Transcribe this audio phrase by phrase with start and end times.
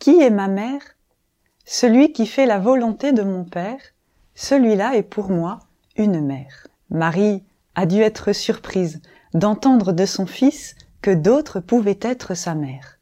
[0.00, 0.80] Qui est ma mère?
[1.66, 3.82] Celui qui fait la volonté de mon Père,
[4.34, 5.58] celui-là est pour moi
[5.94, 6.68] une mère.
[6.88, 7.44] Marie
[7.74, 9.02] a dû être surprise
[9.34, 12.98] d'entendre de son fils que d'autres pouvaient être sa mère.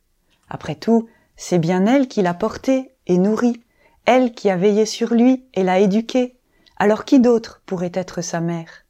[0.48, 3.62] Après tout, c'est bien elle qui l'a porté et nourri,
[4.04, 6.36] elle qui a veillé sur lui et l'a éduqué.
[6.78, 8.84] Alors qui d'autre pourrait être sa mère?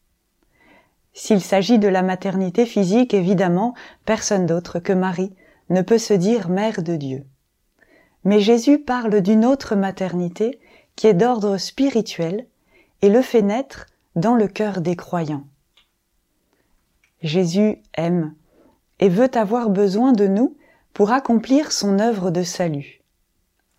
[1.12, 3.74] S'il s'agit de la maternité physique, évidemment,
[4.06, 5.34] personne d'autre que Marie
[5.68, 7.26] ne peut se dire mère de Dieu.
[8.24, 10.60] Mais Jésus parle d'une autre maternité
[10.96, 12.46] qui est d'ordre spirituel
[13.02, 13.86] et le fait naître
[14.16, 15.44] dans le cœur des croyants.
[17.22, 18.34] Jésus aime
[19.00, 20.56] et veut avoir besoin de nous
[20.92, 23.00] pour accomplir son œuvre de salut.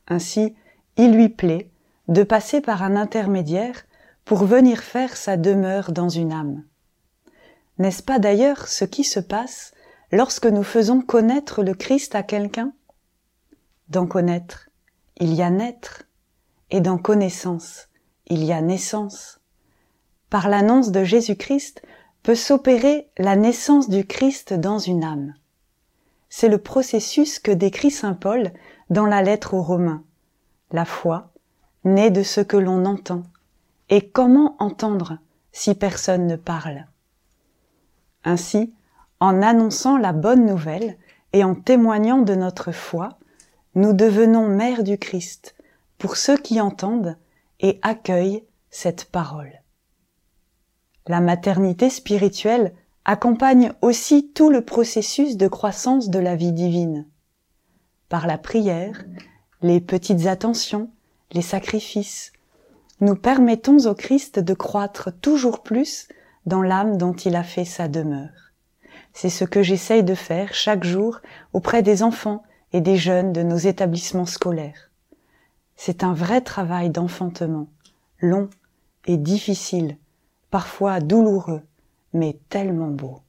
[0.07, 0.55] Ainsi,
[0.97, 1.69] il lui plaît
[2.07, 3.85] de passer par un intermédiaire
[4.25, 6.63] pour venir faire sa demeure dans une âme.
[7.77, 9.73] N'est-ce pas d'ailleurs ce qui se passe
[10.11, 12.73] lorsque nous faisons connaître le Christ à quelqu'un?
[13.89, 14.69] Dans connaître,
[15.17, 16.03] il y a naître,
[16.69, 17.87] et dans connaissance,
[18.27, 19.39] il y a naissance.
[20.29, 21.81] Par l'annonce de Jésus-Christ
[22.21, 25.33] peut s'opérer la naissance du Christ dans une âme.
[26.29, 28.51] C'est le processus que décrit Saint Paul
[28.91, 30.03] dans la lettre aux Romains.
[30.71, 31.31] La foi,
[31.83, 33.23] naît de ce que l'on entend.
[33.89, 35.17] Et comment entendre
[35.51, 36.85] si personne ne parle?
[38.23, 38.71] Ainsi,
[39.19, 40.95] en annonçant la bonne nouvelle
[41.33, 43.18] et en témoignant de notre foi,
[43.79, 45.55] nous devenons mères du Christ
[45.97, 47.15] pour ceux qui entendent
[47.61, 49.53] et accueillent cette parole.
[51.07, 52.73] La maternité spirituelle
[53.05, 57.07] accompagne aussi tout le processus de croissance de la vie divine.
[58.09, 59.05] Par la prière,
[59.61, 60.91] les petites attentions,
[61.31, 62.33] les sacrifices,
[62.99, 66.09] nous permettons au Christ de croître toujours plus
[66.45, 68.51] dans l'âme dont il a fait sa demeure.
[69.13, 71.21] C'est ce que j'essaye de faire chaque jour
[71.53, 72.43] auprès des enfants
[72.73, 74.89] et des jeunes de nos établissements scolaires.
[75.75, 77.67] C'est un vrai travail d'enfantement,
[78.19, 78.49] long
[79.05, 79.97] et difficile,
[80.51, 81.61] parfois douloureux,
[82.13, 83.21] mais tellement beau.